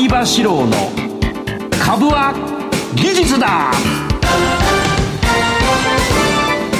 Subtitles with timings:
[0.00, 0.72] 相場志郎の
[1.84, 2.32] 株は
[2.94, 3.70] 技術だ。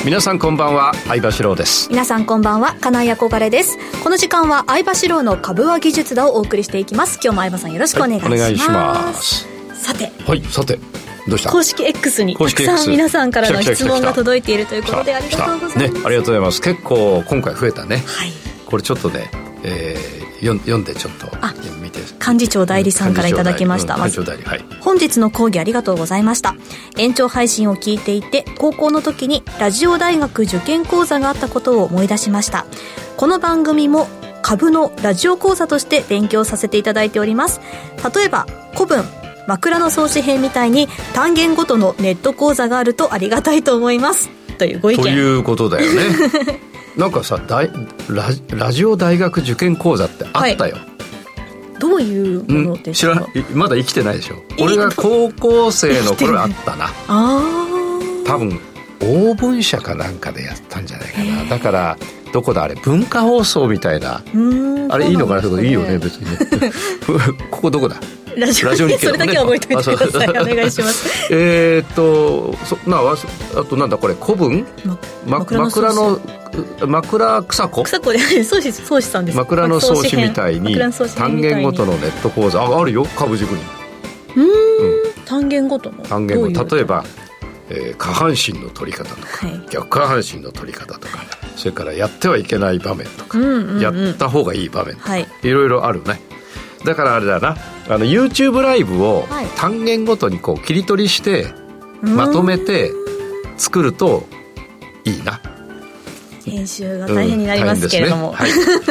[0.06, 1.90] 皆さんこんばんは相場志郎です。
[1.90, 3.76] 皆さんこんばんは金井憧れです。
[4.02, 7.20] この時間は相場志郎の株は技術だをお送りしていきます。
[7.22, 9.46] 今日も相場さんよろしくお願いします、はい、お願いします。
[9.74, 10.10] さて。
[10.24, 10.78] はいさて
[11.28, 11.50] どうした？
[11.50, 15.94] 公式 X にたくさん皆さんからの質問が届いているということでありがとうございます。
[15.94, 16.62] ねありがとうございます。
[16.62, 17.96] 結構今回増えたね。
[17.98, 18.32] はい。
[18.64, 19.30] これちょっとね、
[19.62, 21.26] えー、読んでちょっと
[21.80, 22.00] 見て。
[22.20, 26.54] 幹事長代理さんからいただきました、幹事長代理、はい、本日の講義ありがとうございました。
[26.96, 32.66] 延長配信を聞いていて高校の時にラジオ大学受験講座があったことを思い出しました。
[33.16, 34.08] この番組も
[34.42, 37.60] 株のラジオ講座として勉強させていただいております。
[38.14, 39.04] 例えば古文
[39.46, 44.30] 枕草子編みたいに単元ごとのネット講座があるとありがたいと思います
[44.60, 45.02] というご意見。
[45.02, 46.02] ということだよね。
[46.96, 47.70] なんかさ大
[48.10, 54.42] ララジオ大学受験講座ってあったよ、はい、どういうものですかまだ生きてないでしょ。
[54.58, 56.86] 俺が高校生の頃あったな。
[56.86, 57.42] ああ
[58.26, 58.60] 多分
[59.02, 61.44] 応文社かなんかでやったんじゃないかな。
[61.48, 61.96] だから
[62.34, 64.22] どこだあれ文化放送みたいな。
[64.90, 66.30] あれいいのかな、ね、いいよね別に。
[66.60, 66.70] ね
[67.50, 67.96] ここどこだ？
[68.40, 70.28] ラジオ日経、ね、それだけは覚えておいてください。
[70.30, 71.28] お願いします。
[71.30, 73.14] えっとそなあ
[73.60, 74.66] あとなんだこれ古文、
[75.26, 76.20] ま、枕の
[76.86, 77.82] 枕草子？
[77.84, 80.76] 草子で宗師宗師さんです枕草子みたいに
[81.16, 82.62] 単元ごとのネット講座。
[82.62, 83.06] ああるよ。
[83.16, 83.62] 株塾に。
[84.36, 85.24] うん。
[85.24, 86.02] 単元ごとの？
[86.04, 86.76] 単元ごと。
[86.76, 87.04] 例えば、
[87.68, 91.18] えー、下半身の取り方とか、はい、逆下半身の取り方とか
[91.56, 93.38] それからやってはいけない場面とか、
[93.80, 96.20] やった方がいい場面とか、はい、いろいろあるね。
[96.84, 97.56] だからあれだな
[97.90, 101.46] あの YouTube ライブを単元ごとにこう切り取りして
[102.00, 102.92] まとめて
[103.56, 104.24] 作ると
[105.04, 105.40] いいな
[106.44, 108.50] 編集が大変になりますけれども、うんね、はい。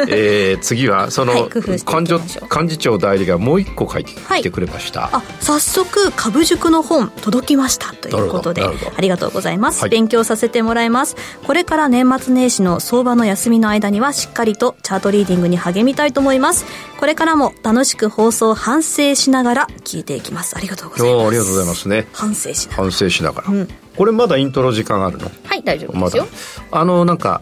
[0.09, 11.15] えー、次は その、はい、幹事長代理がもう一個書いてきてくれました、はい、あ早速株塾の本届きましたということでありがとうございます、はい、勉強させてもらいます。
[11.45, 16.65] これから年末年始の相場の休みの間にはしっかりとチャートリーディングに励みたいと思います。
[16.99, 20.55] これからも楽しく放送反省しながら聞いていきます。
[20.57, 21.27] ありがとうございます。
[21.27, 22.07] ありがとうございますね。
[22.13, 22.83] 反省しながら。
[22.83, 25.29] 反省しながら、うんこれまだイントロ時間あるの？
[25.43, 26.27] はい大丈夫ですよ、
[26.71, 27.41] ま、あのなんか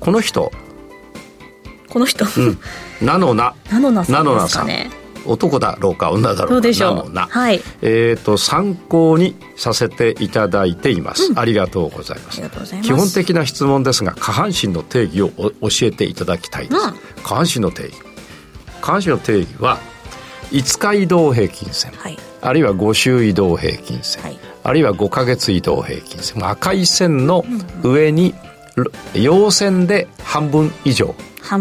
[0.00, 0.50] この人。
[1.88, 2.58] この人、うん、
[3.00, 4.90] ナノナナノナさんですかね。
[5.24, 6.54] 男だろうか女だろうか。
[6.54, 7.14] どうでしょう？
[7.14, 7.60] はい。
[7.80, 12.42] えっ、ー、と参考にさせていただいています、うん、ありがとうございます。
[12.82, 17.94] 基本的な質問ですが下半身の定義を教えていただきたいです、うん、下半身の定義。
[18.80, 19.78] 下半身の定義は
[20.50, 27.44] 5日移動平均線、はい、あるいは5週移動平均線、はい、あるいは5か月移動平均線赤い線の
[27.82, 28.34] 上に、
[29.14, 31.14] 陽線で半分以上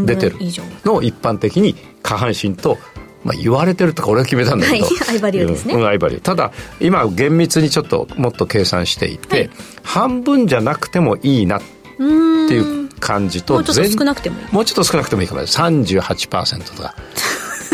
[0.05, 0.37] 出てる
[0.83, 2.77] のを一般的に下半身と
[3.23, 9.49] まあ、言われてるとか俺は決めたんだけど、はい、アイバリューですね、うん、アイバリューただ今厳密にちょっともっと計算していて、はい、
[9.81, 11.61] 半分じゃなくてもいいなっ
[11.95, 14.47] ていう感じともうちょっと少なくてもいい。
[14.51, 15.45] もうちょっと少なくてもいいかも。
[15.45, 16.95] しれない38%とか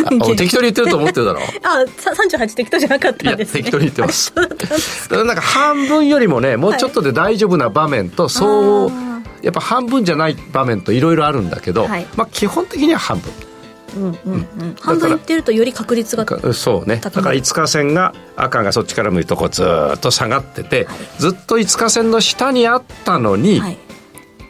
[0.03, 4.33] 適当に言ってると思ってるだろうあ38適当じゃなかったんです、ね、適当に言ってます。
[4.35, 4.55] だか
[5.11, 5.41] らなんか。
[5.41, 8.91] 半分よりもねもうちょっとで大丈夫な場面と、そう
[9.41, 13.31] やっぱ半分じゃない場面といろいろあるんだけど、はい、まあ基本的には半分。
[13.95, 16.97] うんうんうん、半分いってるとより確率がそうね。
[16.97, 19.63] だから5日線が赤がそっちから向いてこうず
[19.95, 23.77] っと下がってて、はい、ずっと5日線の下にあったのに、はい、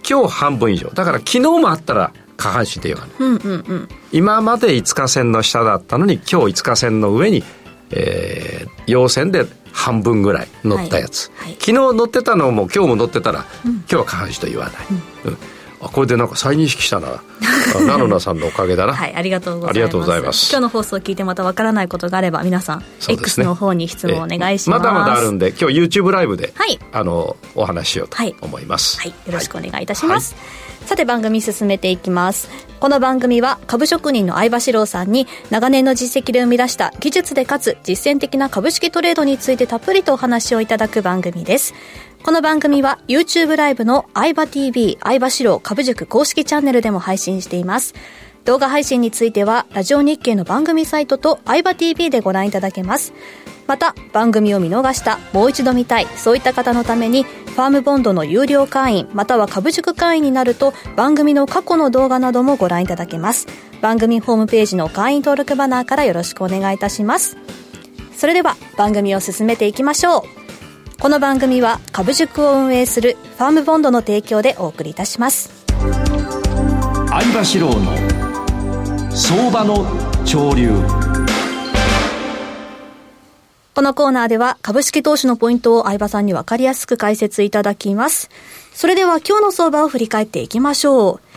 [0.07, 0.89] 今日半分以上。
[0.89, 7.43] だから昨日もあったら下半身で言わない、うんうんうん、今まで5日線の下だったのに今日5日線の上に、
[7.91, 14.73] えー、陽線で半分ぐらい乗ったやつ、はいはい、昨日乗ってたのも今日も乗ってたら、うん、今日は下半身と言わない、
[15.25, 15.37] うん、うん、
[15.81, 17.21] あこれでなんか再認識したな。
[17.85, 18.93] ナノナさんのおかげだな。
[18.95, 19.67] はいありがとうご
[20.05, 20.49] ざいます。
[20.51, 30.35] 今日の放送を聞いてまたわからないことがあれば皆さん、ね、X の方に質問お願いします、まだまだあるんで今日 YouTube ライブで、はい、あのお話ししようと思います、はい、はい、よろしくお願いいたします、
[30.85, 32.49] さて番組進めていきます。
[32.79, 41.73] この番組は株職人の相場志郎さんに長年の実績で生み出した技術でかつ実践的な株式トレードについてたっぷりとお話をいただく番組です
[42.21, 47.93] この番組は YouTube ライブの相場 TV 相場志郎株塾公式チャンネルでも配信しています。
[48.43, 53.13] 動画配信についてはラジオ日経の番組サイトと相場 TV でご覧いただけます。
[53.67, 63.47] また番組を見逃したもう一度見たいそういった方のためにファームボンドの有料会員または株塾会員になると番組の過去の動画などもご覧いただけます。
[63.81, 67.37] 番組ホームページの会員登録バナーからよろしくお願いいたします。
[68.17, 70.48] それでは番組を進めていきましょう。
[70.99, 75.49] この番組は株塾を運営するファームボンドの提供でお送りいたします
[77.07, 79.85] 相場志郎の相場の
[80.25, 80.71] 潮流
[83.73, 88.29] このコーナーでは株式投資のポイントを相葉さんにわかりやすく解説いただきます。
[88.73, 91.28] それでは今日の相場を振り返っていきましょう。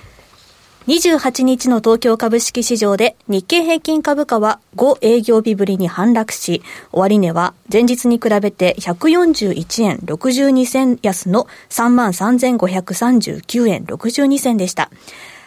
[0.89, 14.91] 28日の東京株式市場で日経平均株価は5営業日ぶりに反落し、終値は前日に比べて141円62銭安の33,539円62銭でした。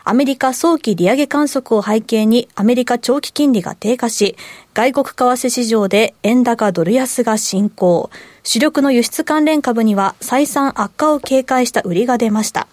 [0.06, 4.38] アメリカ早期利上げ観測を背景にアメリカ長期金利が低下し、
[4.74, 8.10] 外国為替市場で円高ドル安が進行。
[8.44, 12.68] 主力の輸出関連株には再三悪化を警戒した売りが出ました。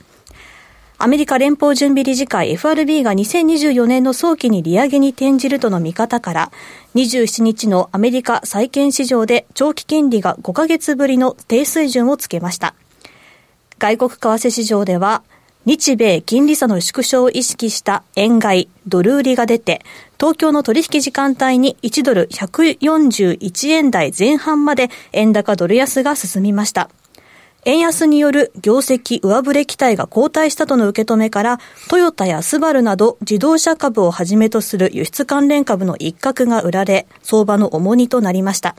[1.04, 6.52] アメリカ連邦準備理事会 FRB が2024年の早期に利上げに転じるとの見方から、
[6.94, 12.76] 27日のアメリカ債券市場で長期金利が5ヶ月ぶりの低水準をつけました。
[13.80, 15.24] 外国為替市場では、
[15.64, 19.84] 日米金利差の縮小を意識した円買い、ドル売りが出て、
[20.20, 26.90] 東京の取引時間帯に1ドル141円台前半まで円高ドル安が進みました。
[27.64, 38.74] 円安による業績上振れ期待が後退したとの受け止めから、トヨタやスバルなど自動車株をはじめとする輸出関連株の一角が売られ、相場の重荷となりました。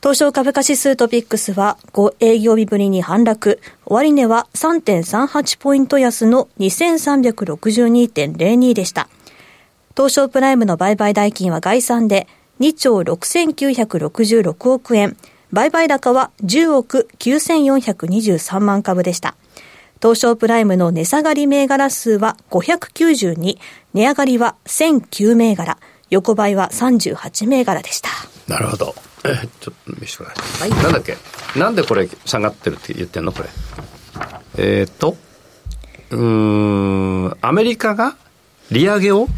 [0.00, 9.08] 東証株価指数トピックスは5営業日ぶりに反落、終値は3.38ポイント安の2362.02でした。
[9.96, 12.26] 東証プライムの売買代金は概算で
[12.60, 15.16] 2兆6966億円、
[15.54, 19.36] 売買高は10億9423万株でした。
[20.02, 23.58] 東証プライムの値下がり銘柄数は592、
[23.94, 25.78] 値上がりは1009銘柄、
[26.10, 28.08] 横ばいは38銘柄でした。
[28.48, 28.96] なるほど。
[29.24, 31.16] えちょっと見せてください、はい、なんだっけ？
[31.56, 33.48] なんでこれ下がってるって言ってんのこれ？
[34.58, 35.16] えー、っと
[36.10, 38.16] うんアメリカが
[38.70, 39.28] 利上げを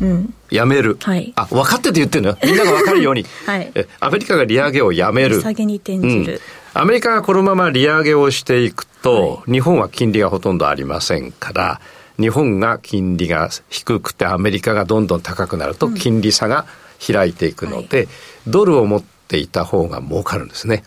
[0.51, 2.39] やめる、うんはい、あ分かってて言ってるのよ。
[2.45, 5.41] みんなが分かるように、はい、えアメリカが利上げをやめる。
[5.41, 6.41] 下げに転じる、
[6.75, 11.81] うん、アメリカがこのまま利上げをしていくと、はい、日本は金利がほとんどありませんから
[12.19, 16.65] 日本が金利が低くてアメリカがどんどん高くなると金利差が
[17.05, 18.05] 開いていくので、
[18.47, 20.85] うん、ドルを持ってていた方が儲かるんですね。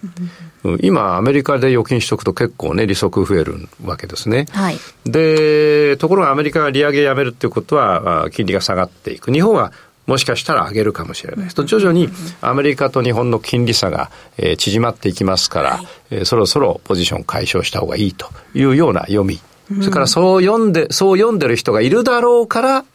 [0.63, 4.45] うん、今、アメリカで預金しとくと結構ね、利息増えるわけですね。
[4.51, 9.31] はい、で、ところがアメリカが利上げやめるっていうことは、金利が下がっていく。
[9.31, 9.71] 日本は
[10.09, 11.49] もしかしたら上げるかもしれない。
[11.49, 12.09] と徐々に
[12.41, 19.39] アメリカと日本の金利差が、えー、縮まっていきますから、はい、えー、そろそろポジション解消した方がいいというような読み。
[19.81, 22.85] それからそう読んで、そう読んでる人がいるだろうから、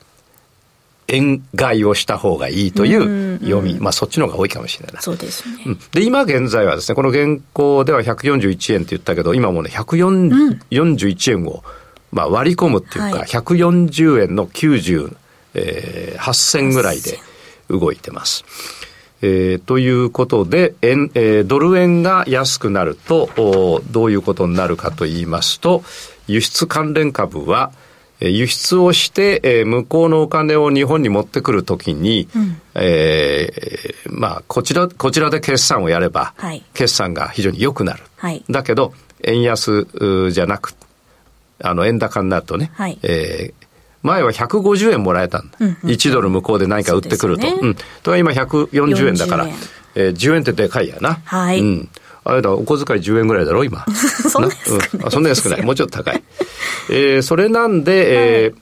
[1.09, 5.03] 円買いをした方がいいという読み、まあそっちの方が多いかもしれない。
[5.03, 5.77] そうですね。
[5.93, 11.63] で、今現在はですね、この現行では141円って言ったけど、今もね、141円を、
[12.13, 15.17] まあ割り込むっていうか、はい、140円の90、
[15.55, 17.19] えー、8銭ぐらいで
[17.69, 18.45] 動いてます。
[19.23, 25.83] えー、ということで、円、えー、ドル円が安くなるとお、どういうことになるかと言いますと、
[26.27, 27.73] 輸出関連株は、
[28.21, 38.03] 輸出をして、えー、向こうのお金を日本に持ってくるときに、うん、えー、まあ、こちら、こちらで決算をやれば、はい、決算が非常に良くなる。
[38.17, 38.95] はい、だけど、
[39.25, 39.87] 円安
[40.31, 40.75] じゃなく、
[41.63, 43.67] あの、円高になるとね、はい、えー、
[44.03, 45.57] 前は150円もらえたんだ。
[45.59, 47.47] うんうん、1ドル向こうで何か売ってくると。
[47.47, 47.77] うね、うん。
[48.03, 49.49] とは今140円だから、
[49.95, 51.21] えー、10円ってでかいやな。
[51.25, 51.61] はい。
[51.61, 51.89] うん
[52.25, 53.85] あれだ、お小遣い10円ぐらいだろ、今。
[54.29, 55.63] そんな安くない、うん、そんな安くない。
[55.63, 56.23] もうちょっと高い。
[56.91, 58.55] えー、それなんで、えー、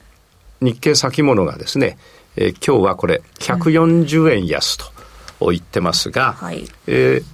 [0.60, 1.96] 日経先物がですね、
[2.36, 4.86] えー、今日はこれ、140円安と
[5.50, 7.24] 言ってますが、はい、えー、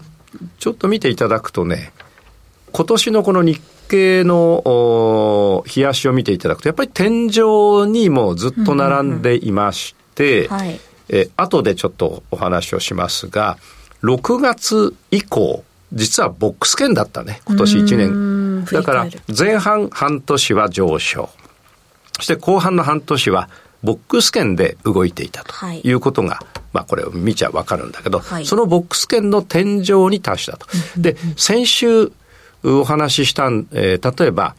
[0.58, 1.92] ちょっと見ていただくとね、
[2.72, 13.56] 今年のこの日経の冷やしを見ていただくと、やっぱり天井にもずっと並んでいまして、うんうんうんはい、えー、後でちょっとお話をしますが、
[14.02, 18.64] 6月以降、実はボックス圏だったね、今年1年。
[18.66, 21.30] だから、前半半年は上昇。
[22.16, 23.48] そして後半の半年は、
[23.82, 30.66] ボックス圏で動いていたということが、はい、まあこれを見ちゃわかるんだけど、はい、そのボックス圏の天井に達したと。
[30.96, 32.12] で、先週
[32.64, 34.56] お話しした、えー、例えば、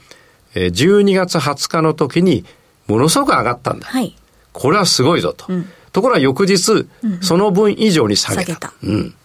[0.56, 2.46] 12月20日の時に
[2.88, 3.88] ものすごく上がったんだ。
[3.88, 4.16] はい、
[4.54, 5.46] これはすごいぞと。
[5.50, 6.88] うん、ところが翌日、
[7.22, 8.44] その分以上に下げた。
[8.46, 9.16] 下げたうん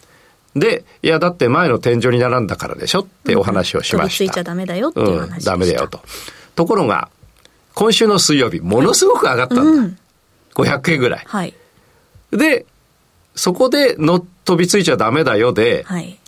[0.54, 4.24] で、いや、だって前の天井に並んだからでしょってお話をしました。
[4.24, 6.00] うん、ついちゃダメだよっていう話、うん、ダメだよと。
[6.54, 7.08] ところが、
[7.74, 9.62] 今週の水曜日、ものすごく上がったんだ。
[9.62, 9.98] うん、
[10.54, 11.24] 500円ぐらい。
[11.26, 11.54] はい。
[12.30, 12.66] で、
[13.34, 16.18] そこでの飛びついちゃダメだよで、はい、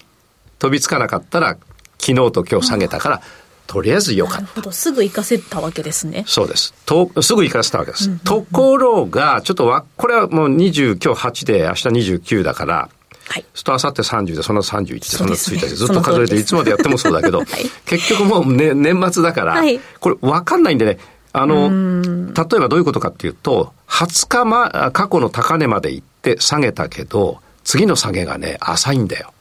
[0.58, 1.56] 飛びつかなかったら、
[1.98, 3.22] 昨日と今日下げたから、
[3.66, 4.40] とりあえずよかった。
[4.42, 4.72] なるほど。
[4.72, 6.24] すぐ行かせたわけですね。
[6.26, 6.74] そうです。
[6.84, 8.08] と、すぐ行かせたわけです。
[8.24, 12.88] ところが、ちょっとわ、これはもう20、今日8で明日29だから、
[13.28, 13.44] はい。
[13.54, 17.48] すると、あさって30で、その31で、その1日で、ずっと数えて、いつまでやってもそうだけど、 はい、
[17.84, 20.98] 結局もう、ね、年末だから、はい、これ分かんないんでね、
[21.32, 29.32] あの、例えばどういうことかっていうと、20日ま、過去の高値まで行って下げたけど、次の下げがね、浅いんだよ。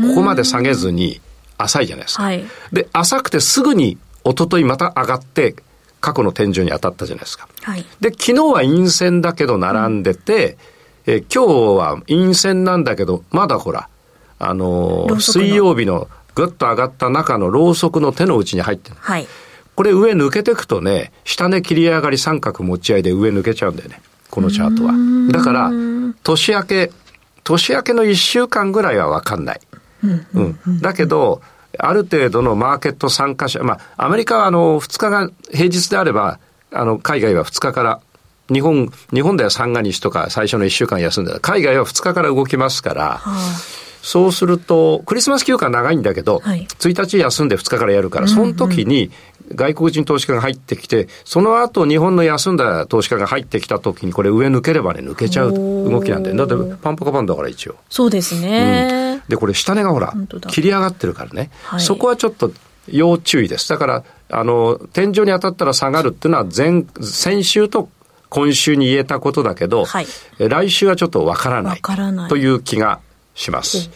[0.00, 1.20] ここまで下げずに
[1.58, 2.22] 浅いじゃないですか。
[2.22, 5.54] はい、で、浅くてすぐに一昨日また上がって、
[6.00, 7.48] 過去の天井に当たったじゃないですか。
[7.62, 10.56] はい、で、昨日は陰線だけど並んでて、うん、
[11.06, 13.88] え今日は陰線なんだけど、まだほら、
[14.38, 18.96] あのー、水曜日のぐっと上がった中のろうそくの手の内に入ってる。
[18.98, 19.26] はい。
[19.74, 24.00] これ上抜けてくとね、下値切り上がり三角持ち合いで上抜けちゃうんだよね。
[24.30, 24.92] このチャートは。
[25.32, 25.70] だから、
[26.22, 26.92] 年明け、
[27.42, 29.60] 年明けの1週間ぐらいはわかんない。
[30.34, 30.80] うん。
[30.80, 31.42] だけど、
[31.78, 36.38] ある程度のマーケット参加者、まあ、アメリカはあの、2日が平日であれば、
[36.72, 38.00] あの、海外は2日から
[38.52, 43.56] 日本、日本では三が日とか最初の1週間休んで海外は2日から動きますから、はあ、
[44.02, 49.10] そうすると、クリスマス休暇長いんだけど、はい、1日休んで2日からやるから、その時に
[49.54, 57.76] 外国人投資家が入ってきて、その後日本の休んだ投資家が入ってきた時に、これ上抜ければね、抜けちゃう動きなんで、だってパンパカパンだから一応。
[57.88, 59.20] そうですね。
[59.22, 60.12] うん、で、これ下値がほら、
[60.48, 62.52] 切り上がってるからね、はい、そこはちょっと
[62.88, 63.70] 要注意です。
[63.70, 67.88] だから、あの、天井に当たったら下がるっていうのは前、先週と
[68.34, 70.06] 今週に言えたことだけど、はい、
[70.38, 71.80] 来週はちょっとわからない
[72.28, 72.98] という気が
[73.36, 73.90] します。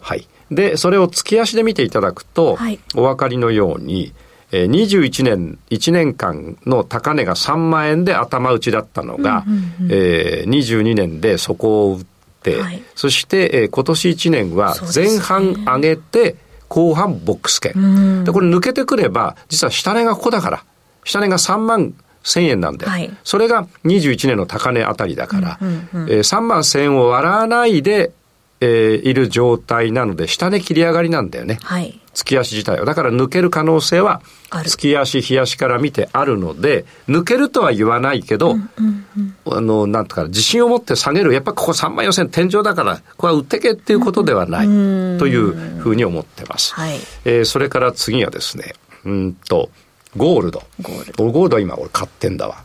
[0.00, 0.28] はい。
[0.48, 4.12] で、それを月足で見ていただくと、はい、お分かりのように、
[4.52, 9.54] えー、21年、1年間の高値が3万円で頭打ちだったのが、うん
[9.86, 12.04] うん、えー、22年でそこを打っ
[12.44, 16.36] て、はい、そして、えー、今年1年は前半上げて、
[16.68, 18.22] 後半ボックス券。
[18.22, 20.64] で、これ抜けてくれば、実は下値がここだから、
[21.02, 21.92] 下値が3万
[22.24, 28.12] 1000円なんで、はい、それが21年の高値あたりだから、うんうんうん、えー、3万1000円を割らないで、
[28.60, 31.58] えー、いる状態なので、下値切り上がりなんだよね。
[31.62, 31.98] はい。
[32.12, 32.84] 月足自体は。
[32.84, 34.20] だから抜ける可能性は、
[34.66, 39.06] 月足、日足から見てあるので、抜けるとは言わないけど、うんうん
[39.46, 41.32] うん、あの、なんとか、自信を持って下げる。
[41.32, 46.74] やっぱここ3万4000天井だから、これは売ってけっていうことではない、うん、というふうに思ってます。
[46.74, 46.96] はい。
[47.24, 48.74] えー、それから次はですね、
[49.06, 49.70] うんと、
[50.16, 50.62] ゴールド。
[50.80, 51.32] ゴールド。
[51.32, 52.64] ゴールド今俺買ってんだわ。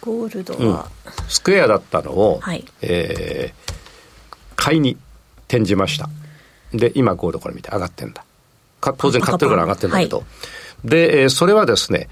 [0.00, 3.72] ゴールドは、うん、スクエアだったのを、はい、えー、
[4.56, 4.96] 買いに
[5.46, 6.08] 転じました。
[6.72, 8.24] で、今ゴールドこれ見て上がってんだ。
[8.80, 10.18] 当然買ってるから上がってるんだけど。
[10.18, 10.24] は
[10.84, 12.08] い、で、えー、それはですね、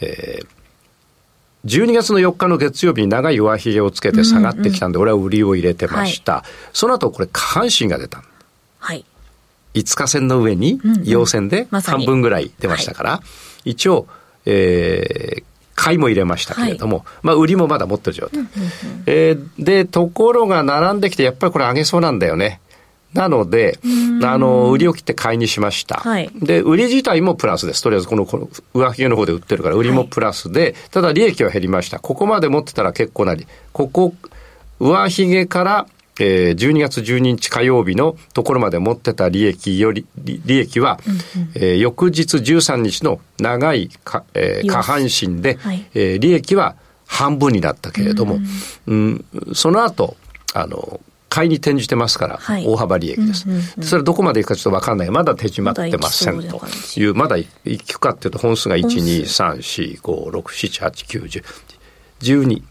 [0.00, 6.34] えー、12月の4日の月曜日に長い上髭をつけて下がってきたんで、俺は売りを入れてました。
[6.34, 8.22] はい、その後これ下半身が出た。
[8.78, 9.04] はい。
[9.74, 13.20] 5日線の上に陽線で半分ぐらい出ましたから、
[13.64, 14.06] 一応、
[14.44, 18.40] えー、買いも入れましたけれども、はい、まあ、売りもまだ持ってる状態。
[18.40, 22.60] うんうんうん、えー、で、ところが並んできて、やっぱりこれ上げそうなんだよね。
[23.14, 23.78] なので、
[24.22, 25.96] あの、売りを切って買いにしました。
[25.96, 27.82] はい、で、売り自体もプラスです。
[27.82, 31.98] とりあえずこの、この上髭の方で売ってるから、売りもプラスで、はい、ただ利益は減りました。
[31.98, 34.14] ここまで持ってたら結構なり、ここ、
[34.80, 35.86] 上髭から
[36.20, 46.76] えー、12月12日火曜日のところまで持ってた利益より、利益は、うんうん、えー、翌日13日の長いか、えー、下半身で、はい、えー、利益は
[47.06, 48.38] 半分になったけれども、
[48.86, 50.16] うん、うん、その後、
[50.54, 51.00] あの、
[51.32, 53.84] 買いに転じてますから、はい、大幅利益です、うんうんうん。
[53.84, 55.10] それどこまでいくかちょっとわかんない。
[55.10, 56.60] まだ手締まってませんと。
[56.96, 57.46] いう、まだい
[57.78, 61.44] くかっていうと本数が1、2、3、4、5、6、7、8、9、10、
[62.20, 62.62] 12、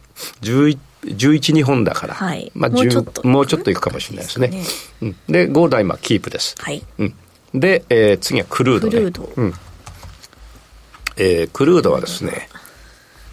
[0.44, 4.48] 11、11、2本だから、はい、まあ、もうちょっと、もうちょっといくかもしれないですね。
[4.50, 4.64] ね
[5.02, 6.56] うん、で、ゴールドは今、キープです。
[6.60, 6.84] はい。
[7.00, 7.16] うん、
[7.54, 8.94] で、えー、次はクルード、ね。
[8.94, 9.34] クルード。
[9.36, 9.54] うん。
[11.18, 12.50] えー、クルードはですね、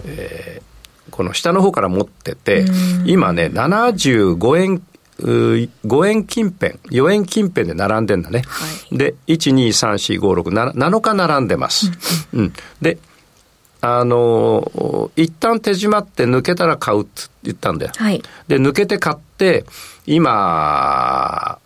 [0.05, 2.65] えー、この下の方から持ってて、
[3.05, 4.83] 今ね、75円、
[5.19, 8.43] 5円近辺、4円近辺で並んでんだね。
[8.47, 11.91] はい、で、1、2、3、4、5、6、7、7日並んでます。
[12.33, 12.53] うん。
[12.81, 12.99] で、
[13.81, 17.93] あの、一旦手締まって抜けたら買うって言ったんだよ。
[17.97, 18.23] はい。
[18.49, 19.65] で、抜けて買って、
[20.07, 21.59] 今、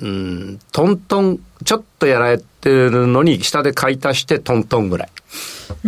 [0.00, 5.08] うん、トントン、ちょっとやられてるのに、下で買い足してトントンぐらい。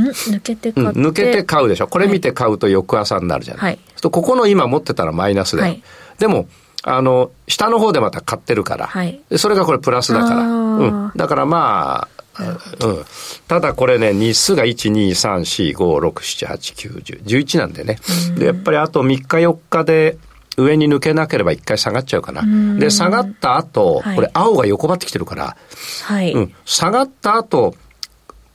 [0.00, 1.88] ん抜けて買う、ん、抜けて買うでしょ。
[1.88, 3.62] これ見て買うと翌朝になるじゃない。
[3.62, 3.78] はい。
[4.00, 5.62] とここの今持ってたらマイナスで。
[5.62, 5.82] はい。
[6.18, 6.46] でも、
[6.82, 8.86] あの、下の方でまた買ってるから。
[8.86, 9.20] はい。
[9.36, 10.40] それがこれプラスだから。
[10.42, 11.12] うん。
[11.16, 13.04] だからまあ、うん、
[13.46, 17.98] ただこれね、日数が1、2、3、4、5、6、7、8、9、10、11なんでね。
[18.36, 20.18] で、やっぱりあと3日4日で、
[20.56, 22.42] 上に抜けなければ一回下がっちゃうかな。
[22.78, 25.56] で、下がった後、これ青が横ばってきてるから、
[26.02, 27.76] はい、うん、下がった後、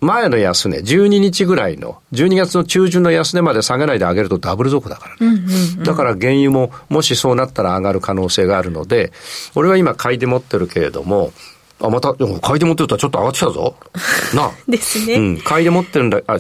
[0.04, 5.42] 前の安値、12日ぐらいの、12月の中旬の安値まで下げないで上げるとダブル底だからね。
[5.84, 9.14] だから原油も、もしそうなったら上がる可能性があるので、
[9.56, 11.32] 俺は今買いで持ってるけれども、
[11.82, 13.76] あ、また、買いで持ってるとちょっと上がってきたぞ。
[14.36, 15.16] なですね。
[15.16, 15.42] うん。
[15.42, 16.38] 買いで持ってるんだ、あ、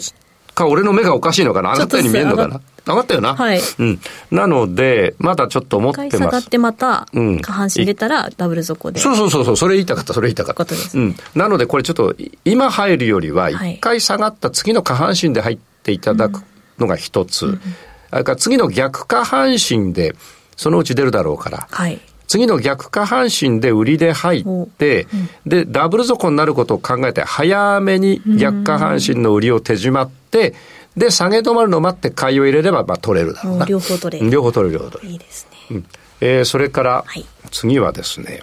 [0.53, 1.73] か、俺の目がおかしいのかな？
[1.73, 2.61] 上がったように見えるのかな？
[2.85, 3.35] 上がったよな。
[3.35, 3.61] はい。
[3.79, 3.99] うん。
[4.29, 6.17] なので、まだちょっと思ってます。
[6.17, 8.99] 下がってまた、下半身出たらダブル底で。
[8.99, 10.65] そうそうそうそう、それ言いたかった、それ言いたかった。
[10.65, 11.15] ことです、うん。
[11.33, 12.13] なので、これちょっと、
[12.43, 16.41] 今入るよりは、一回下がった次の下半身で入っていただく
[16.77, 17.45] のが一つ。
[17.45, 17.61] うん、
[18.09, 20.13] それから次の逆下半身で、
[20.57, 21.67] そのうち出るだろうから。
[21.71, 22.01] はい。
[22.33, 30.55] 次の逆下半身で売りで入って、うん、で、ダブル底になることを考えて、早めに逆下半身の売りを手締まって、
[30.97, 33.67] で、下げ止まるのを待って買いを入れれば、まあ、取れるだろうな。
[33.67, 34.31] 両方取れる。
[34.31, 35.13] 両方取れる、両方取れる。
[35.13, 35.57] いいですね。
[35.69, 35.85] うん、
[36.21, 37.05] えー、それから、
[37.51, 38.41] 次はですね、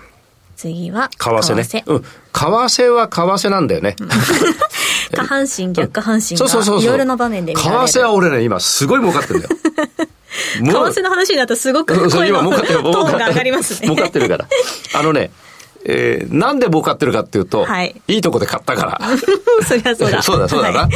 [0.55, 1.65] 次は、為替ね。
[1.65, 2.03] 為替うん。
[2.03, 3.97] 為替は為替なんだよね。
[5.13, 6.47] 下半身、逆下半身が、
[6.81, 7.55] いろいろな場面で。
[7.55, 9.57] 為替は俺ね、今すごい儲かってるんだよ。
[10.61, 13.89] 為替の話になるとすごく声のトーンが上がりますね。
[13.89, 14.47] 儲かってるから。
[14.95, 15.31] あのね、
[15.85, 19.01] えー、なんで儲かってるかっていうと、はい、いいとこで買ったから。
[19.67, 20.23] そりゃそうだ。
[20.23, 20.89] そうだ、そうだな、は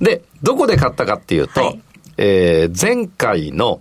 [0.00, 1.80] い、で、どこで買ったかっていうと、はい、
[2.16, 3.80] えー、前回の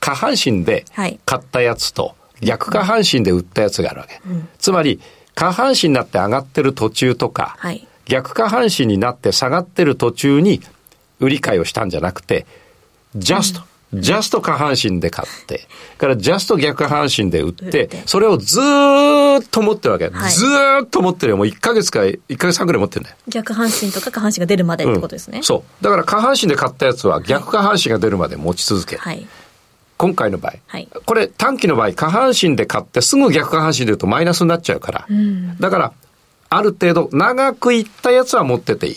[0.00, 0.84] 下半身で
[1.24, 4.20] 買ったやつと、逆下半身で売ったやつがあるわけ。
[4.26, 5.00] うん、つまり、
[5.34, 10.60] 下半身になって上がってる途中とか、はい、逆下半身になって下がってる途中に
[11.20, 12.46] 売り買いをしたんじゃなくて、
[13.14, 15.66] ジャスト、ジャスト下半身で買って、
[15.98, 20.08] からジャスト逆下半身で売って、それをずーっと持ってるわけ。
[20.08, 21.36] はい、ずーっと持ってるよ。
[21.36, 23.16] もう1ヶ月か、1ヶ月半ぐらい持ってるんだよ。
[23.28, 25.38] 逆半身とか下半身が出るまでってことですね。
[25.38, 25.84] うん、そう。
[25.84, 28.96] だから下半身で買ったやつは逆下半身が出るまで持ち続け。
[28.96, 29.26] はい。
[30.00, 35.92] 今回の場合、はい、これ短期の場合下半身で買ってすぐ逆下半身で言うとマイナスになっちゃうから、うん、だから
[36.48, 38.94] ある程度長くいったやつは持ってていい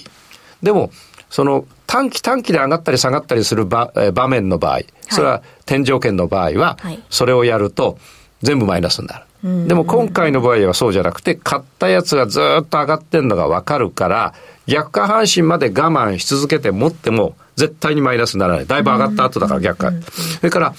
[0.61, 0.91] でも
[1.29, 4.79] その短期短期で上がったり下がったりする場場面の場合、
[5.11, 6.79] それは天井圏の場合は、
[7.11, 7.99] それをやると
[8.41, 9.67] 全部マイナスになる。
[9.67, 14.33] でも今回の場合はそうじゃなくて、買ったやつがずっと上がってんのがわかるから、
[14.65, 18.65] 逆下半身まで我慢し続けて持っても絶対にマイナスにならない。
[18.65, 19.91] だいぶ上がった後だから逆下。
[19.91, 20.73] それから、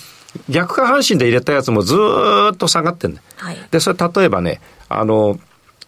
[0.48, 1.94] 逆下半身で入れたやつもず
[2.52, 5.38] っと下がってんね、はい、で、それ例えばね、あの、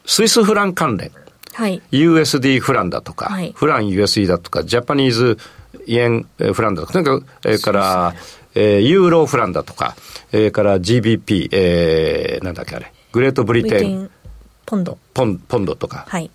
[0.04, 1.10] スイスフラン関連。
[1.56, 5.38] はい、USD フランだとか、はい、フラン USD だとか、ジャパニーズ
[5.86, 8.14] インフランだとか、とにかく、えー、から、
[8.54, 9.96] えー、ユーロフランだとか、
[10.32, 14.10] えー、から GBP、えー、なんだっけあれ、グレートブリテン、
[14.66, 14.98] ポンド。
[15.14, 16.30] ポンポンドとか、はい、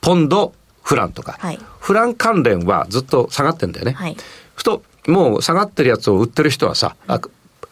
[0.00, 3.92] ポンドフランとか、はい、フラン関連はずっと下がってんだよね。
[3.92, 4.16] はい、
[4.56, 7.20] ふと、もう下がってるやつを売ってる人はさ、あ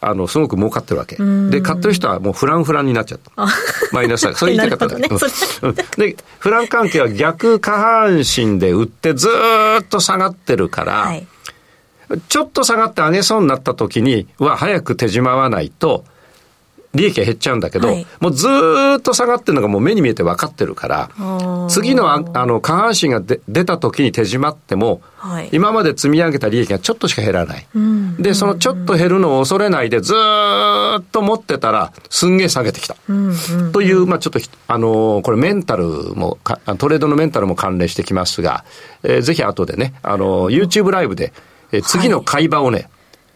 [0.09, 1.17] あの、すごく儲かってるわけ。
[1.49, 3.47] で、買ってる人はもうフランフランになっちゃった。
[3.91, 5.07] マイナスそういう言い方だ、 ね、
[5.97, 9.29] で、フラン関係は逆下半身で売ってず
[9.81, 11.27] っと下がってるから、はい、
[12.27, 16.05] ちょっと下がって上げそうになった時には早く手締まわないと、
[16.93, 18.47] 利益が減っちゃうんだけど、はい、もうず
[18.97, 21.09] っと下がってるのがもう目に見えて分かってるから、
[21.67, 27.67] 次のあの下半身がで出た時に手締まっても、はい、今まで積み上げた利益がちょっとしか減らない。
[27.73, 32.95] うん、で、そのちょっと減るのを恐れないでずっと持ってたら、すんげえ下げてきた。
[33.71, 36.37] という、まあちょっと、あのー、これメンタルも
[36.77, 38.65] トレードのメンタルも関連してきますが、
[39.01, 41.33] えー、ぜひ後でね、あのー、YouTube ライブで、
[41.71, 42.89] えー、次の買い場をね、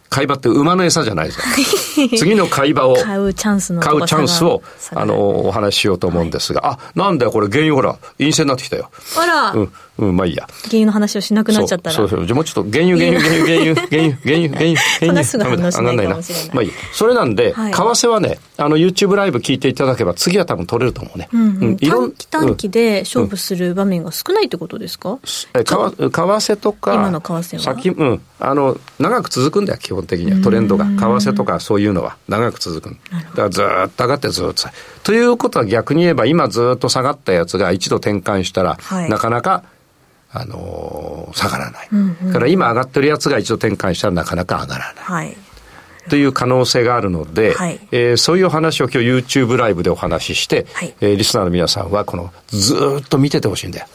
[0.09, 2.09] 買い場って馬の餌じゃないですよ。
[2.17, 2.95] 次の買い場を。
[2.95, 4.61] 買うチャンスの買うチャンスを、
[4.93, 8.89] あの、お話ししようと思うんですが、はい、あ、なんだよ、これ原油ほら、陰性になってきたよ。
[9.17, 9.51] あら。
[9.51, 10.47] うん、うん、まあいいや。
[10.47, 11.95] 原油の話をしなくなっちゃったら。
[11.95, 14.77] そうそうじゃもうちょっと原油、原油、原油、原油、原油、原油、原油、原油。
[15.07, 16.49] 話が反応しないかもしれない。
[16.53, 16.71] まあいい。
[16.93, 21.29] それなんで、為替はね、あの、YouTube ライブ聞いていただけば、次は多分取れると思うね。
[21.33, 25.19] うん、短期短期で勝負する場面が少ないってことですか、
[25.53, 27.63] え、為替とか、今の為替は？
[27.63, 30.41] 先、うん、あの、長く続くんだよ、基本的には。
[30.41, 30.85] トレンドが。
[30.85, 32.89] 為替とかそういうのは長く続く。
[32.89, 34.67] だからずっと上がってずっと。
[35.03, 39.63] ということは逆に言えば、今ずっと下がったやつが一度転換したら、はい、なかなか、
[40.31, 41.87] あのー、下がらない。
[41.91, 45.03] うんうん、だから今上がってるやつが一度転換したらなかなか上がらない。
[45.03, 45.37] はい。
[46.09, 53.87] という可能性があるので、はい、えー、そういう話を今日 YouTube ライブでお話しして、はい、えー、リスナーの皆さんはこのずっと見ててほしいんだよ。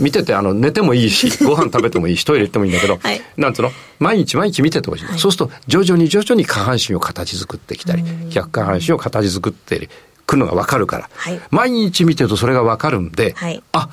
[0.00, 3.70] 見ててあの寝てもいいし、 ご飯食べてもいいし、トイレ行ってもいいんだけど、はい、なんつうの？
[4.00, 9.88] 毎日毎日見ててほしい、はい、そうすると徐々に徐々に下半身を形作ってきたり、逆下半身を形作って
[10.26, 13.88] くるのが分かるから、はい、毎日見てるとそれが分かるんで、はい、あっ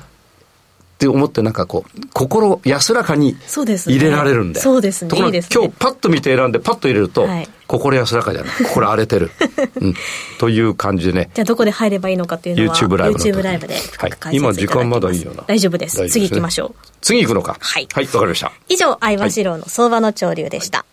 [1.00, 4.60] て思ってなんかこう、心安らかに入れられるんで。
[4.60, 5.10] そうですね。
[5.10, 7.26] ところが今日パッと見て選んでパッと入れると、
[7.68, 8.52] 心安らかじゃない。
[8.68, 9.32] 心荒れてる。
[9.80, 9.94] うん。
[10.40, 11.30] という感じでね。
[11.34, 13.18] じゃあどこで入ればいいのかっていうのは YouTube ライブ。
[13.18, 14.36] YouTube ライブではい。
[14.36, 15.44] 今時間まだいいよな。
[15.48, 16.10] 大丈夫です。
[16.10, 16.76] 次行きましょう。
[17.00, 17.56] 次行くのか。
[17.60, 17.88] はい。
[17.94, 18.52] はい、わかりました。
[18.68, 20.86] 以上、相場志郎の相場の潮流でした。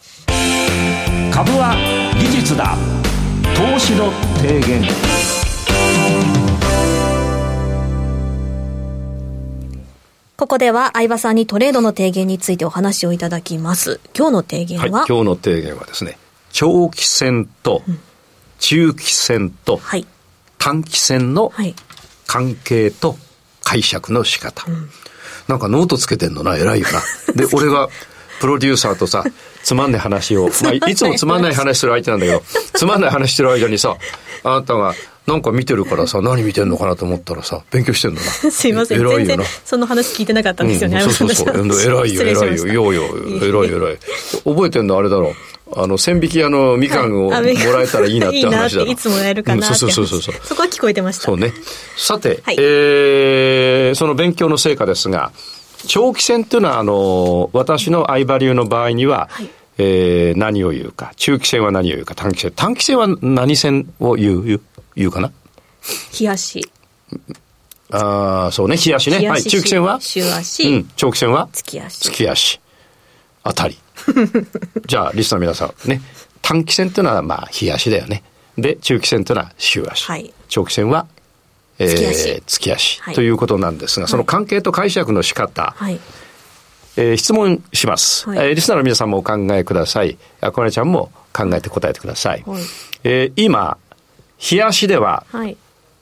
[1.32, 1.74] 株は
[2.20, 2.76] 技術だ。
[3.56, 5.25] 投資の提言。
[10.36, 14.00] ここでは相葉さんにトレードの提言についてお話をいただきます。
[14.14, 16.18] 今日の提言は、はい、今日の提言はですね、
[16.52, 17.82] 長期戦と
[18.58, 19.80] 中期戦と
[20.58, 21.52] 短期戦の
[22.26, 23.16] 関係と
[23.62, 24.66] 解釈の仕方。
[25.48, 27.00] なんかノートつけてんのな、偉いよな。
[27.34, 27.88] で、俺が
[28.38, 29.24] プロデューサーとさ、
[29.62, 32.42] つまんない話を、まあ、いつもつまんない話する相手なんだけど、
[32.74, 33.96] つまんない話してる間にさ、
[34.44, 34.94] あなたが、
[35.26, 38.26] なんか見てるからさ、何見てんのかなと思ったらさ、勉強してんのな。
[38.50, 39.00] すいません。
[39.00, 39.44] 偉いよな。
[39.64, 41.00] その話聞いてなかったんですよね。
[41.02, 41.82] うん、そうそうそう。
[41.82, 42.66] 偉いよ、偉いよ。
[42.66, 43.02] ようよ、
[43.42, 43.98] 偉い偉い。
[44.44, 45.34] 覚えてんのあれだろう。
[45.74, 50.34] あの、千匹屋のみかんをもらえたらいいなって話だ、いいいつもやるかなって、そうそうそうそう。
[50.44, 51.24] そこは聞こえてました。
[51.24, 51.52] そうね。
[51.96, 55.32] さて、はい、えー、その勉強の成果ですが、
[55.88, 61.12] 長期戦っていうのは、あの、私の相場流の場合には、はいえー、何を言うか。
[61.16, 62.14] 中期戦は何を言うか。
[62.14, 62.52] 短期戦。
[62.54, 64.60] 短期戦は何戦を言う、
[64.96, 65.30] 言うかな？
[66.18, 66.68] 冷やし。
[67.90, 68.76] ああ、そうね。
[68.76, 69.28] 冷やしね。
[69.28, 69.42] はい。
[69.42, 70.00] 中期戦は？
[70.00, 70.68] 週足。
[70.68, 70.90] うん。
[70.96, 71.48] 長期戦は？
[71.52, 72.00] 月足。
[72.10, 72.60] 月足。
[73.44, 73.78] あたり。
[74.86, 76.00] じゃあ、リストの皆さんね。
[76.42, 78.22] 短期戦っていうのは、まあ、冷やしだよね。
[78.58, 80.04] で、中期戦というのは週足。
[80.06, 80.32] はい。
[80.48, 81.06] 長期戦は、
[81.78, 82.42] えー、月足。
[82.46, 85.74] 月足、はい、ということなんですが、その関係と解釈の仕方。
[85.76, 86.00] はい。
[86.96, 90.16] えー、質問します、はい、えー、リスナーの皆さんもお考えください。
[90.40, 92.42] あこねちゃんも考えて答えてください。
[92.46, 92.62] はい、
[93.04, 93.76] えー、今、
[94.38, 95.56] 冷やしでは、はい、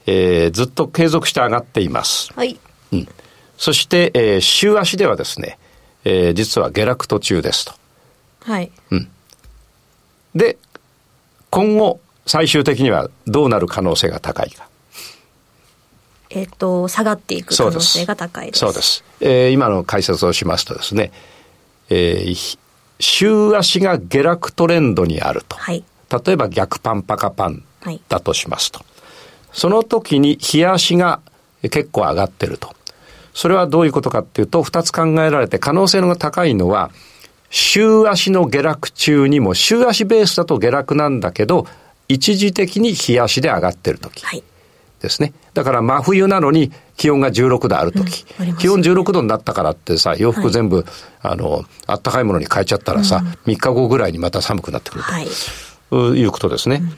[0.07, 2.33] えー、ずっと継続して上がっています。
[2.35, 2.59] はい。
[2.93, 3.09] うん。
[3.57, 5.59] そして、えー、週足ではですね、
[6.05, 7.73] えー、実は下落途中ですと。
[8.41, 8.71] はい。
[8.91, 9.09] うん。
[10.35, 10.59] で、
[11.51, 14.69] 今後、最終的にはどうなる可能性が高いか。
[16.31, 18.59] えっ、と、下がっていく可能性が高いです。
[18.59, 19.05] そうです。
[19.21, 21.13] えー、今の解説をしますとですね、
[21.91, 22.59] えー、
[22.99, 25.57] 週足が下落トレンドにあると。
[25.57, 25.85] はい。
[26.11, 27.63] 例えば逆パンパカパン
[28.09, 28.81] だとしますと。
[28.81, 28.89] はい、
[29.53, 31.21] その時に日足が
[31.63, 32.75] 結構上がってると。
[33.33, 36.91] それはどういうことかっていうと、二つ考えられて可能性が高いのは、
[37.51, 41.67] 週足の下落中にも、週足ベースだと下落なんだけど、
[42.09, 44.25] 一時的に日足で上がってる時。
[44.25, 44.43] はい
[45.05, 45.35] ですね。
[45.53, 50.87] だから真冬なのに気温が16度ある時、うんね、気温16度になったからってさ、洋服全部、はい、
[51.21, 56.77] あの、あったかいものに変えちゃったらさ、うん、3日後ぐらいにまた寒くなってくると、はい、いうことですね。
[56.77, 56.97] うん、うん、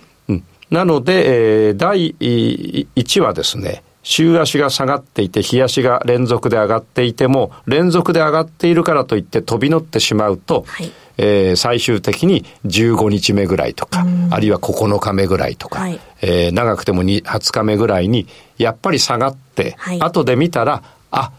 [0.70, 10.92] なので、えー、第1はですね、週足が下がっていて、日足が連続で上がっていても、連続で上がっているからといって飛び乗ってしまうと、はい。
[11.18, 18.26] えー、最終的に15日目ぐらいとか、あるいは9日目ぐらいとか、はい、えー、長くても20日目ぐらいに、
[18.58, 21.32] やっぱり下がって、はい、後で見たら、あ、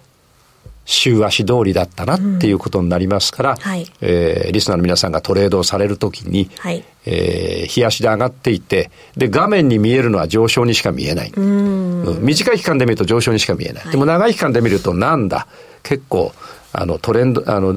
[0.88, 11.32] 週足通りだったなっていうことになりますから、うんはい、えー、リスナーの皆さんがトレードをされるときに、はい、えー、日足で上がっていて、で、画面に見えるのは上昇にしか見えない。
[11.36, 13.84] うん、短い期間で見ると上昇にしか見えない。
[13.84, 15.47] はい、でも長い期間で見るとなんだ、
[15.84, 16.32] 結構、
[16.71, 17.73] あのトレンド、あの、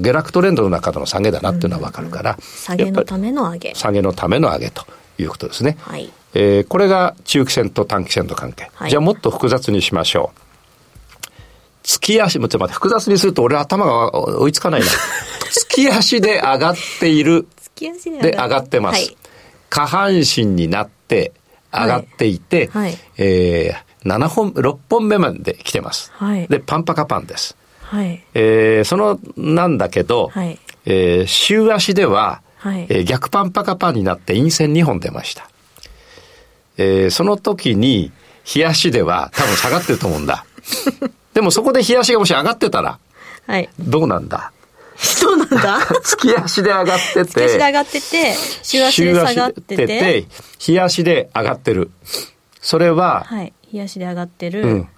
[0.00, 3.74] 下落トレンドの中での下げだなっていうのはわかるから、うん、下げのための上げ。
[3.74, 4.84] 下げのための上げと
[5.18, 5.76] いうことですね。
[5.80, 6.12] はい。
[6.34, 8.70] えー、これが中期線と短期線と関係。
[8.74, 10.51] はい、じゃあもっと複雑にしましょう。
[11.82, 14.86] 月足、もちょっと待って、複雑にすると俺頭が追いつかないな。
[15.50, 17.46] 月足で上がっている。
[17.74, 19.04] 月足で上がってます。
[19.04, 19.16] はい、
[19.70, 21.32] 下半身になって
[21.72, 26.12] 上がっていて、はい、えー、7本、6本目まで来てます。
[26.14, 27.56] はい、で、パンパカパンです。
[27.80, 35.48] はい、えー、その、なんだけど、はい、えー、週足では、はい、えー、逆パンパカパンになって陰線2本出ました。
[36.78, 38.12] えー、その時に、
[38.44, 40.44] 日足では多分下がってると思うんだ。
[41.34, 42.98] でもそこで日足がもし上がってたら、
[43.46, 43.68] はい。
[43.78, 44.52] どうなんだ？
[45.20, 45.78] どうなんだ？
[46.02, 50.26] 月足で上がってて、月足で上がってて、週足で下がってて、
[50.58, 51.90] 日足で上がってる。
[52.60, 53.52] それは、はい。
[53.70, 54.62] 日足で上がってる。
[54.62, 54.88] うん。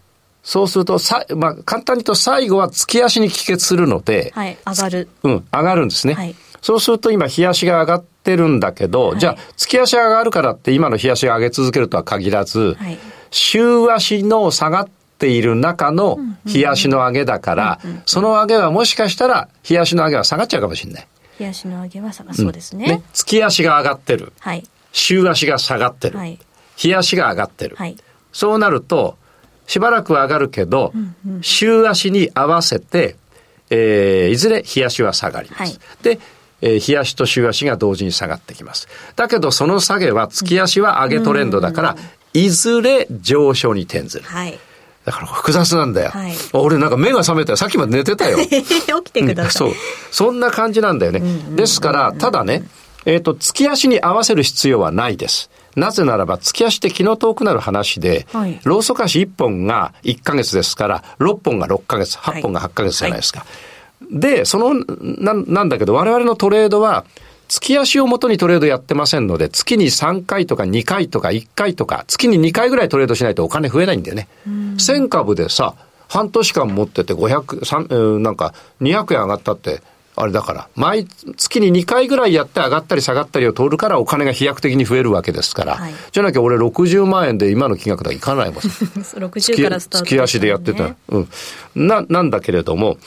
[0.43, 5.09] そうすると、さ、まあ、簡単に言うと最後は月足に帰結するので、はい、上がる。
[5.23, 6.13] うん、上がるんですね。
[6.13, 6.35] はい。
[6.61, 12.99] そうすると今、日足が上がってるんだけど、はい、じゃあ、月足が上がるからって今の日足が上げ続けるとは限らず、はい、
[13.31, 21.09] 週足の下がっている中の日足の上げだから、その上げはもしかしたら、日足の上げは下がっちゃうかもしれない。
[21.39, 22.85] 日足の上げは下がそうですね。
[22.85, 24.33] うん、ね月足が上がってる。
[24.41, 24.65] はい。
[24.93, 26.19] 週足が下がってる。
[26.19, 26.39] はい。
[26.77, 27.77] 日足が上がってる。
[27.77, 27.97] はい。
[28.33, 29.17] そうなると、
[29.67, 33.17] しばらくは上がるけど、うんうん、週足に合わせて、
[33.71, 35.63] えー、いずれ日足は下がります。
[35.63, 36.19] はい、で、
[36.61, 38.89] えー、日足と週足が同時に下がってきます。
[39.17, 41.97] だけどその下げは月足は上げトレンドだから、
[42.33, 44.25] いずれ上昇に転ずる。
[44.25, 44.59] はい
[45.05, 46.11] だから複雑なんだよ。
[46.11, 47.57] はい、俺なんか目が覚めたよ。
[47.57, 48.39] さっきまで寝てたよ。
[48.47, 49.75] 起きてください、うん。
[49.75, 49.83] そう。
[50.11, 51.23] そんな感じなんだよね。
[51.51, 52.65] ですから、ただね、
[53.05, 55.51] えっ、ー、と、月足に合わせる必要はないです。
[55.77, 63.41] なぜならば、月足って気の遠くなる話で、はい、ローソク足1本が1ヶ月ですから、6本が6ヶ月、8本が8ヶ月じゃないですか。
[63.41, 63.47] は
[64.11, 67.05] い、で、そのな、なんだけど、我々のトレードは、
[67.49, 74.29] 月足をもとにトレードやってませんので、月に3回とか2回とか1回とか、月に2回ぐらいトレードしないとお金増えないんだよね。
[74.47, 75.75] 1000株でさ、
[76.09, 79.83] 半年間持ってて500、なんか200円上がったって、
[80.17, 88.61] あれだから、毎月に2回ぐらいやって上がったり下がったりを通るからお金が飛躍的に増えるわけですから、はい、じゃなきゃ俺60万円で今の金額ではいかないもん。
[88.63, 90.95] 60からスタート、ね、月足でやってた。
[91.09, 91.29] うん。
[91.75, 92.99] な、なんだけれども、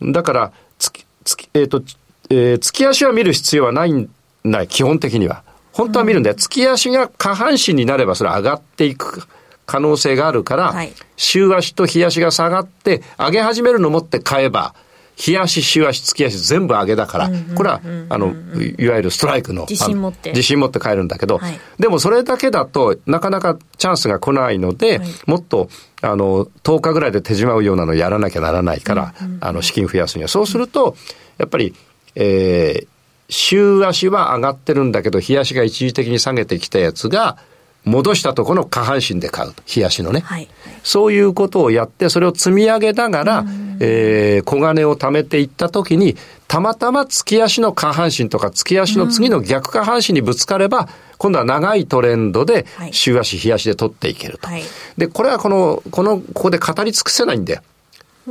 [0.00, 1.82] だから、月、月、えっ、ー、と、
[2.30, 4.08] えー、月足は見る必要はない
[4.44, 5.42] ない、基本的には。
[5.72, 6.34] 本当は見るんだよ。
[6.34, 9.26] うん、月足が下半身になればそれ上がっていく
[9.66, 14.74] 可能性があるから、はい、週足と日足が下がって、上げ始めるのを持って買えば、
[15.16, 18.34] 日足、週足、月足全部上げだから、これは、あの、
[18.78, 20.30] いわゆるストライクの、自信持って。
[20.30, 25.68] 自信持って買えるんだけど、はい、でもそれだけだとなかなかチャンスが来ないので、はい、もっと、
[26.00, 30.28] あの、10日ぐらいで手締まうようなのをやらなきゃならないから、あの、資金増やすには。
[30.28, 30.96] そうすると、
[31.38, 31.74] やっぱり、
[32.14, 32.86] えー、
[33.28, 37.38] 週足は上がってるんだけど、日足が一時的に下げてきたやつが、
[37.84, 39.62] 戻したところの下半身で買うと。
[39.66, 40.20] 日足のね。
[40.20, 40.48] はい、
[40.84, 43.44] そういうことをやって、それを積み上げながら、
[43.80, 54.46] えー、小金を貯めていったときに、たまたま月足の下半身とか月足の次の逆下半身にぶつかれば、今度は長いトレンドで、週足、日足で取っていけると。
[54.46, 54.62] はい、
[54.96, 57.62] で、これはこの、この、ここで語り尽くせないんだよ。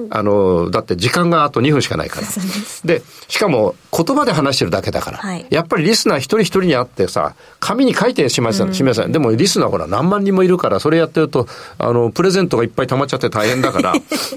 [0.09, 2.27] あの、だって時間があと2分しかないから。
[2.85, 5.17] で、しかも言葉で話してるだけだから。
[5.17, 13.93] はい、やっぱりリスナー一人一人に会ってさ、紙に書いてしまいさ、うん、しまいさでもリスナーほら何万人もいるから、それやってると、あの、プレゼントがいっぱい溜まっちゃって大変だから、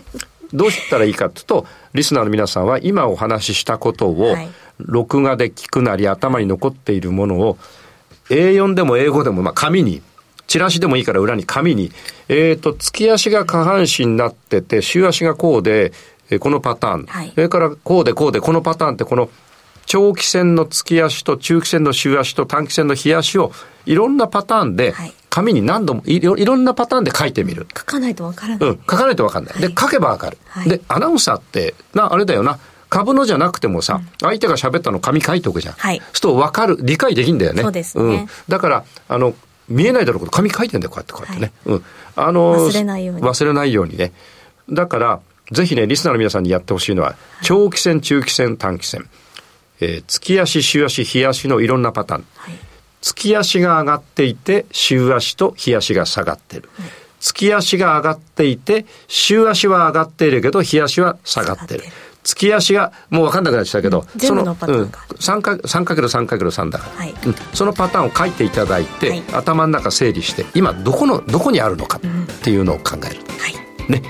[0.53, 4.37] どうしたらいいかっていうと、リスナーの皆さんは今お話ししたことを、
[4.79, 7.59] 録画で聞くなり頭に残っているものを、
[8.29, 10.03] A4 でも英語でも、まあ紙に
[10.47, 11.91] チラシでもいいから裏に紙に、
[12.29, 15.93] えっ、ー、と、月足が下半身になってて、週足がこうで、
[16.31, 19.31] えー、このパターン、はい、それからこうでこうで、このパターンってこの
[19.87, 23.53] 長期線の月足と中期線の週足と短期線の日足を
[23.87, 24.95] いろんなパターンで、
[25.31, 27.67] 紙に何度もいろいろんなパターンで書いてみる。
[27.77, 28.69] 書かないとわからない。
[28.69, 29.55] うん、書かないとわかんない。
[29.61, 30.39] で、書けばわかる。
[30.67, 32.59] で、アナウンサーって、な、あれだよな。
[32.89, 35.75] 株のじゃなくてもさ、うん、相手が喋ったの紙書いておくじゃん。
[35.75, 35.99] はい。
[35.99, 37.63] そうすると分かる、理解できんだよね。
[37.63, 38.05] そうですね。
[38.05, 38.29] うん。
[38.49, 39.35] だから、あの、
[39.69, 41.53] 見えないだろうけど、紙書いてんだよ、こうやってこうやってね。
[41.65, 41.85] はい、うん。
[42.17, 43.23] あの忘れないように。
[43.23, 44.13] 忘れないようにね。
[44.71, 45.21] だから、
[45.53, 49.09] ぜひね、リスナーの皆さんにやってほしいのは、長期戦、中期戦、短期戦。
[49.81, 52.25] えー、月足、週足、日足のいろんなパターン。
[52.37, 52.55] はい、
[53.03, 56.71] 月足が上がっていて、週足と日足が下がってる。
[56.79, 61.85] はい、月足が上がっていて、週足は上がっているけど、日足は下がってる。
[62.25, 73.21] 月足がもう分かんなくなっちゃったけど、その、うん、3か、3かける3かける3だから、はいうん、そのパターンを書いていただいて、はい、頭の中整理して、今どこの、どこにあるのかっていうのを考える。
[73.39, 73.93] はい。
[73.93, 74.03] ね。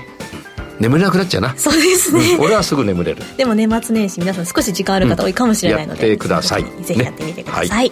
[0.79, 1.53] 眠れなくなっちゃうな。
[1.55, 3.23] そうですね、うん、俺はすぐ眠れる。
[3.37, 6.01] でも年末年始皆さん少し時間ある方多いかもしれないので。
[6.01, 6.65] やってください。
[6.83, 7.69] ぜひやってみてください。
[7.69, 7.91] ねはい、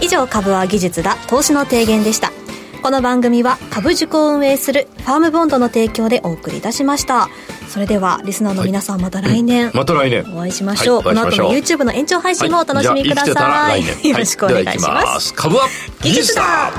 [0.00, 2.31] 以上、株は技術だ、投資の提言でした。
[2.82, 7.28] この番組は株塾を運営するファームボンドの提供でお送りいたしました。
[7.68, 10.24] それではリスナーの皆さんまた来年、また来年。
[10.34, 15.32] お会いしましょう、この後の YouTube の延長配信もお楽しみください、よろしくお願いします。
[15.32, 15.68] 株は
[16.02, 16.72] 技術だ